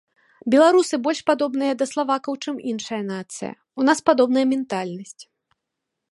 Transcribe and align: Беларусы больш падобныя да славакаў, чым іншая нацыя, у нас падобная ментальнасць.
Беларусы 0.53 0.97
больш 1.07 1.19
падобныя 1.29 1.73
да 1.81 1.85
славакаў, 1.91 2.33
чым 2.45 2.55
іншая 2.71 3.01
нацыя, 3.11 3.51
у 3.83 3.87
нас 3.89 3.97
падобная 4.09 4.45
ментальнасць. 4.55 5.23